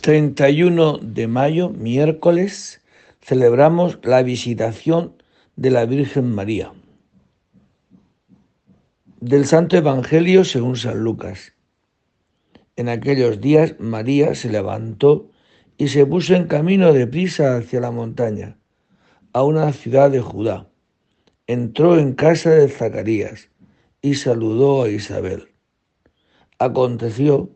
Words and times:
31 0.00 0.98
de 1.02 1.26
mayo, 1.26 1.68
miércoles, 1.68 2.80
celebramos 3.20 3.98
la 4.02 4.22
visitación 4.22 5.22
de 5.56 5.70
la 5.70 5.84
Virgen 5.84 6.34
María. 6.34 6.72
Del 9.20 9.44
Santo 9.44 9.76
Evangelio 9.76 10.46
según 10.46 10.76
San 10.76 11.04
Lucas. 11.04 11.52
En 12.76 12.88
aquellos 12.88 13.42
días 13.42 13.74
María 13.78 14.34
se 14.34 14.48
levantó 14.48 15.30
y 15.76 15.88
se 15.88 16.06
puso 16.06 16.34
en 16.34 16.46
camino 16.46 16.94
de 16.94 17.06
prisa 17.06 17.58
hacia 17.58 17.80
la 17.80 17.90
montaña, 17.90 18.56
a 19.34 19.42
una 19.42 19.70
ciudad 19.74 20.10
de 20.10 20.20
Judá. 20.20 20.66
Entró 21.46 21.98
en 21.98 22.14
casa 22.14 22.48
de 22.50 22.70
Zacarías 22.70 23.50
y 24.00 24.14
saludó 24.14 24.84
a 24.84 24.88
Isabel. 24.88 25.48
Aconteció 26.58 27.50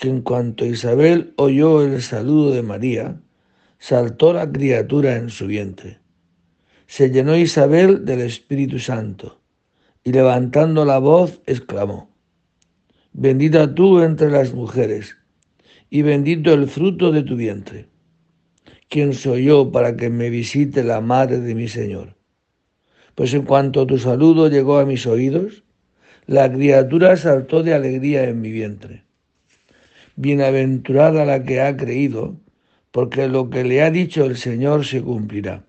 que 0.00 0.08
en 0.08 0.22
cuanto 0.22 0.64
Isabel 0.64 1.34
oyó 1.36 1.82
el 1.82 2.00
saludo 2.00 2.52
de 2.52 2.62
María, 2.62 3.20
saltó 3.78 4.32
la 4.32 4.50
criatura 4.50 5.16
en 5.16 5.28
su 5.28 5.46
vientre. 5.46 5.98
Se 6.86 7.10
llenó 7.10 7.36
Isabel 7.36 8.06
del 8.06 8.20
Espíritu 8.20 8.78
Santo 8.78 9.42
y 10.02 10.12
levantando 10.12 10.86
la 10.86 10.98
voz 10.98 11.42
exclamó, 11.44 12.08
Bendita 13.12 13.74
tú 13.74 14.00
entre 14.00 14.30
las 14.30 14.54
mujeres 14.54 15.18
y 15.90 16.00
bendito 16.00 16.54
el 16.54 16.66
fruto 16.66 17.12
de 17.12 17.22
tu 17.22 17.36
vientre. 17.36 17.86
¿Quién 18.88 19.12
soy 19.12 19.44
yo 19.44 19.70
para 19.70 19.96
que 19.96 20.08
me 20.08 20.30
visite 20.30 20.82
la 20.82 21.02
madre 21.02 21.40
de 21.40 21.54
mi 21.54 21.68
Señor? 21.68 22.16
Pues 23.14 23.34
en 23.34 23.42
cuanto 23.42 23.86
tu 23.86 23.98
saludo 23.98 24.48
llegó 24.48 24.78
a 24.78 24.86
mis 24.86 25.06
oídos, 25.06 25.62
la 26.24 26.50
criatura 26.50 27.18
saltó 27.18 27.62
de 27.62 27.74
alegría 27.74 28.24
en 28.24 28.40
mi 28.40 28.50
vientre. 28.50 29.09
Bienaventurada 30.22 31.24
la 31.24 31.44
que 31.44 31.62
ha 31.62 31.78
creído, 31.78 32.36
porque 32.90 33.26
lo 33.26 33.48
que 33.48 33.64
le 33.64 33.80
ha 33.80 33.90
dicho 33.90 34.26
el 34.26 34.36
Señor 34.36 34.84
se 34.84 35.00
cumplirá. 35.00 35.64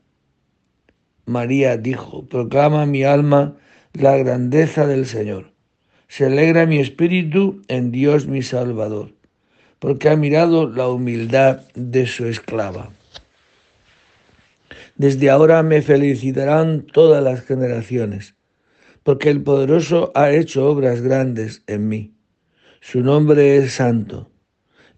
María 1.25 1.77
dijo, 1.77 2.27
proclama 2.27 2.85
mi 2.85 3.05
alma 3.05 3.55
la 3.93 4.17
grandeza 4.17 4.85
del 4.85 5.05
Señor. 5.05 5.53
Se 6.09 6.25
alegra 6.25 6.65
mi 6.65 6.79
espíritu 6.79 7.61
en 7.69 7.93
Dios 7.93 8.27
mi 8.27 8.41
Salvador, 8.41 9.13
porque 9.79 10.09
ha 10.09 10.17
mirado 10.17 10.69
la 10.69 10.89
humildad 10.89 11.61
de 11.73 12.05
su 12.05 12.25
esclava. 12.25 12.89
Desde 14.97 15.29
ahora 15.29 15.63
me 15.63 15.81
felicitarán 15.81 16.81
todas 16.81 17.23
las 17.23 17.39
generaciones, 17.39 18.35
porque 19.03 19.29
el 19.29 19.41
poderoso 19.43 20.11
ha 20.13 20.29
hecho 20.31 20.67
obras 20.67 20.99
grandes 20.99 21.63
en 21.67 21.87
mí. 21.87 22.13
Su 22.81 22.99
nombre 22.99 23.55
es 23.55 23.75
santo 23.75 24.30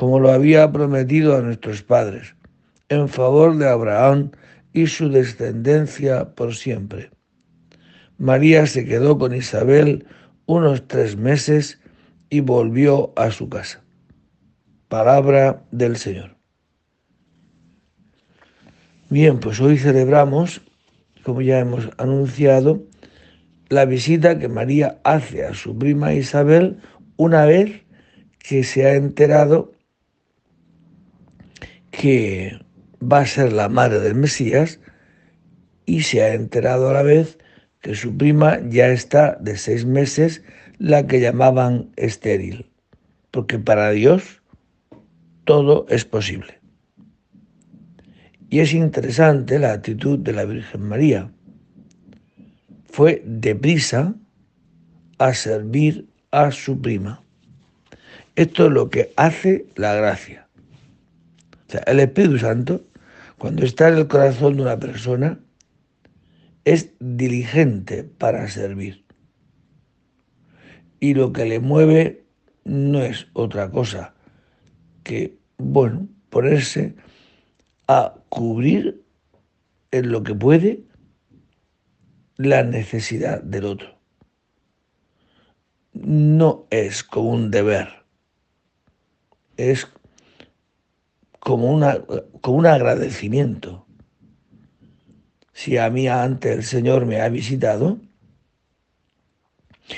como 0.00 0.18
lo 0.18 0.32
había 0.32 0.72
prometido 0.72 1.36
a 1.36 1.42
nuestros 1.42 1.82
padres, 1.82 2.34
en 2.88 3.06
favor 3.06 3.58
de 3.58 3.68
Abraham 3.68 4.30
y 4.72 4.86
su 4.86 5.10
descendencia 5.10 6.34
por 6.34 6.54
siempre. 6.54 7.10
María 8.16 8.66
se 8.66 8.86
quedó 8.86 9.18
con 9.18 9.34
Isabel 9.34 10.06
unos 10.46 10.88
tres 10.88 11.18
meses 11.18 11.82
y 12.30 12.40
volvió 12.40 13.12
a 13.14 13.30
su 13.30 13.50
casa. 13.50 13.84
Palabra 14.88 15.64
del 15.70 15.98
Señor. 15.98 16.34
Bien, 19.10 19.38
pues 19.38 19.60
hoy 19.60 19.76
celebramos, 19.76 20.62
como 21.24 21.42
ya 21.42 21.58
hemos 21.58 21.90
anunciado, 21.98 22.82
la 23.68 23.84
visita 23.84 24.38
que 24.38 24.48
María 24.48 24.98
hace 25.04 25.44
a 25.44 25.52
su 25.52 25.76
prima 25.76 26.14
Isabel 26.14 26.78
una 27.18 27.44
vez 27.44 27.82
que 28.38 28.64
se 28.64 28.86
ha 28.86 28.94
enterado 28.94 29.74
que 32.00 32.58
va 33.02 33.18
a 33.18 33.26
ser 33.26 33.52
la 33.52 33.68
madre 33.68 34.00
del 34.00 34.14
Mesías 34.14 34.80
y 35.84 36.00
se 36.00 36.22
ha 36.22 36.32
enterado 36.32 36.88
a 36.88 36.94
la 36.94 37.02
vez 37.02 37.36
que 37.82 37.94
su 37.94 38.16
prima 38.16 38.58
ya 38.70 38.88
está 38.88 39.36
de 39.38 39.58
seis 39.58 39.84
meses, 39.84 40.42
la 40.78 41.06
que 41.06 41.20
llamaban 41.20 41.90
estéril, 41.96 42.70
porque 43.30 43.58
para 43.58 43.90
Dios 43.90 44.40
todo 45.44 45.84
es 45.90 46.06
posible. 46.06 46.58
Y 48.48 48.60
es 48.60 48.72
interesante 48.72 49.58
la 49.58 49.72
actitud 49.72 50.18
de 50.18 50.32
la 50.32 50.46
Virgen 50.46 50.80
María. 50.80 51.30
Fue 52.86 53.22
deprisa 53.26 54.14
a 55.18 55.34
servir 55.34 56.08
a 56.30 56.50
su 56.50 56.80
prima. 56.80 57.22
Esto 58.36 58.68
es 58.68 58.72
lo 58.72 58.88
que 58.88 59.12
hace 59.16 59.66
la 59.76 59.94
gracia 59.94 60.46
el 61.86 62.00
Espíritu 62.00 62.38
Santo, 62.38 62.84
cuando 63.38 63.64
está 63.64 63.88
en 63.88 63.98
el 63.98 64.08
corazón 64.08 64.56
de 64.56 64.62
una 64.62 64.78
persona, 64.78 65.40
es 66.64 66.92
diligente 67.00 68.04
para 68.04 68.48
servir. 68.48 69.04
Y 70.98 71.14
lo 71.14 71.32
que 71.32 71.46
le 71.46 71.60
mueve 71.60 72.24
no 72.64 73.02
es 73.02 73.28
otra 73.32 73.70
cosa 73.70 74.14
que, 75.02 75.38
bueno, 75.56 76.06
ponerse 76.28 76.94
a 77.88 78.14
cubrir 78.28 79.02
en 79.90 80.12
lo 80.12 80.22
que 80.22 80.34
puede 80.34 80.84
la 82.36 82.62
necesidad 82.62 83.42
del 83.42 83.64
otro. 83.64 83.98
No 85.92 86.66
es 86.70 87.02
como 87.02 87.30
un 87.30 87.50
deber, 87.50 87.88
es 89.56 89.90
como, 91.40 91.72
una, 91.72 91.98
como 92.40 92.58
un 92.58 92.66
agradecimiento. 92.66 93.86
Si 95.52 95.76
a 95.76 95.90
mí 95.90 96.06
antes 96.08 96.56
el 96.56 96.64
Señor 96.64 97.06
me 97.06 97.20
ha 97.20 97.28
visitado, 97.28 97.98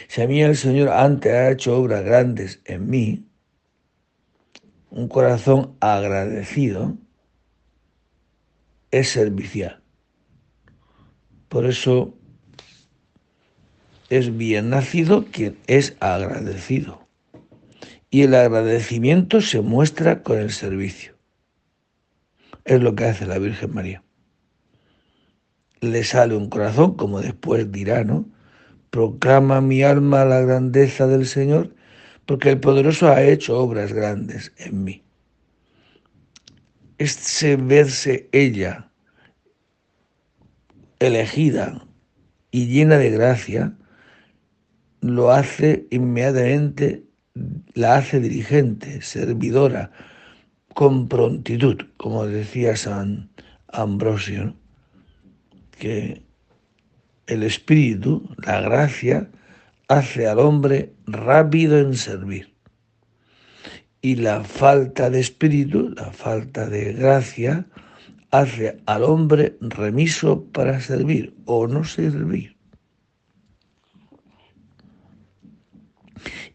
si 0.08 0.22
a 0.22 0.26
mí 0.26 0.42
el 0.42 0.56
Señor 0.56 0.88
antes 0.88 1.32
ha 1.32 1.50
hecho 1.50 1.76
obras 1.76 2.04
grandes 2.04 2.60
en 2.64 2.88
mí, 2.88 3.26
un 4.90 5.08
corazón 5.08 5.76
agradecido 5.80 6.96
es 8.90 9.08
servicial. 9.08 9.82
Por 11.48 11.66
eso 11.66 12.14
es 14.10 14.36
bien 14.36 14.70
nacido 14.70 15.24
quien 15.24 15.58
es 15.66 15.96
agradecido. 16.00 17.06
Y 18.10 18.22
el 18.22 18.34
agradecimiento 18.34 19.40
se 19.40 19.62
muestra 19.62 20.22
con 20.22 20.38
el 20.38 20.52
servicio. 20.52 21.11
Es 22.64 22.80
lo 22.80 22.94
que 22.94 23.04
hace 23.04 23.26
la 23.26 23.38
Virgen 23.38 23.74
María. 23.74 24.02
Le 25.80 26.04
sale 26.04 26.36
un 26.36 26.48
corazón, 26.48 26.94
como 26.94 27.20
después 27.20 27.70
dirá, 27.72 28.04
¿no? 28.04 28.28
Proclama 28.90 29.60
mi 29.60 29.82
alma 29.82 30.24
la 30.24 30.40
grandeza 30.40 31.06
del 31.06 31.26
Señor, 31.26 31.74
porque 32.26 32.50
el 32.50 32.60
poderoso 32.60 33.08
ha 33.08 33.22
hecho 33.22 33.58
obras 33.58 33.92
grandes 33.92 34.52
en 34.58 34.84
mí. 34.84 35.02
Este 36.98 37.56
verse 37.56 38.28
ella 38.32 38.92
elegida 41.00 41.84
y 42.52 42.66
llena 42.66 42.96
de 42.98 43.10
gracia, 43.10 43.76
lo 45.00 45.32
hace 45.32 45.86
inmediatamente, 45.90 47.04
la 47.74 47.96
hace 47.96 48.20
dirigente, 48.20 49.02
servidora, 49.02 49.90
con 50.74 51.08
prontitud, 51.08 51.78
como 51.96 52.26
decía 52.26 52.76
San 52.76 53.30
Ambrosio, 53.68 54.54
que 55.78 56.22
el 57.26 57.42
espíritu, 57.42 58.28
la 58.44 58.60
gracia, 58.60 59.30
hace 59.88 60.26
al 60.26 60.38
hombre 60.38 60.92
rápido 61.06 61.78
en 61.78 61.94
servir. 61.94 62.54
Y 64.00 64.16
la 64.16 64.42
falta 64.42 65.10
de 65.10 65.20
espíritu, 65.20 65.90
la 65.90 66.10
falta 66.10 66.68
de 66.68 66.92
gracia, 66.92 67.66
hace 68.30 68.80
al 68.86 69.04
hombre 69.04 69.56
remiso 69.60 70.44
para 70.46 70.80
servir 70.80 71.34
o 71.44 71.66
no 71.68 71.84
servir. 71.84 72.56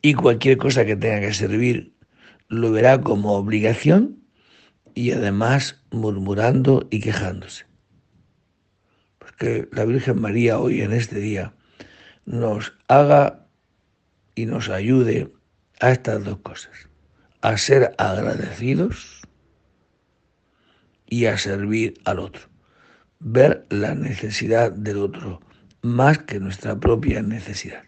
Y 0.01 0.13
cualquier 0.13 0.57
cosa 0.57 0.85
que 0.85 0.95
tenga 0.95 1.21
que 1.21 1.33
servir 1.33 1.96
lo 2.49 2.71
verá 2.71 3.01
como 3.01 3.33
obligación 3.33 4.23
y 4.94 5.11
además 5.11 5.83
murmurando 5.91 6.88
y 6.89 7.01
quejándose. 7.01 7.65
Porque 9.19 9.67
la 9.71 9.85
Virgen 9.85 10.21
María 10.21 10.59
hoy 10.59 10.81
en 10.81 10.94
este 10.94 11.19
día 11.19 11.53
nos 12.25 12.73
haga 12.88 13.47
y 14.35 14.45
nos 14.45 14.69
ayude 14.69 15.31
a 15.79 15.91
estas 15.91 16.23
dos 16.23 16.39
cosas, 16.39 16.89
a 17.41 17.57
ser 17.57 17.94
agradecidos 17.97 19.21
y 21.05 21.25
a 21.25 21.38
servir 21.38 21.95
al 22.05 22.19
otro, 22.19 22.44
ver 23.19 23.65
la 23.69 23.95
necesidad 23.95 24.71
del 24.71 24.97
otro 24.97 25.41
más 25.81 26.19
que 26.19 26.39
nuestra 26.39 26.79
propia 26.79 27.21
necesidad. 27.21 27.86